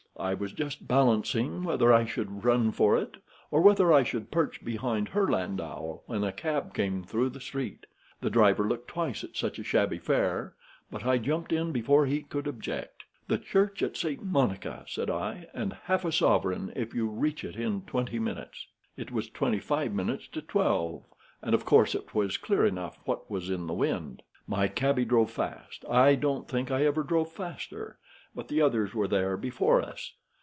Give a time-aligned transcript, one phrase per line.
[0.19, 3.17] I was just balancing whether I should run for it,
[3.49, 7.87] or whether I should perch behind her landau, when a cab came through the street.
[8.19, 10.53] The driver looked twice at such a shabby fare;
[10.91, 13.03] but I jumped in before he could object.
[13.29, 14.23] 'The Church of St.
[14.23, 19.11] Monica,' said I, 'and half a sovereign if you reach it in twenty minutes.' It
[19.11, 21.03] was twenty five minutes to twelve,
[21.41, 24.21] and of course it was clear enough what was in the wind.
[24.45, 25.83] "My cabby drove fast.
[25.89, 27.97] I don't think I ever drove faster,
[28.33, 30.13] but the others were there before us.